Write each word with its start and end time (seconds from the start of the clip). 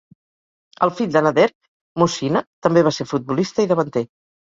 El 0.87 0.91
fill 1.01 1.11
de 1.17 1.23
Nader, 1.27 1.45
Mohcine, 2.05 2.45
també 2.69 2.87
va 2.91 2.97
ser 3.01 3.11
futbolista 3.15 3.69
i 3.71 3.75
davanter. 3.75 4.09